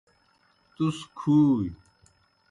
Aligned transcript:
تُس 0.75 0.97
کُھوئی۔ 1.17 1.69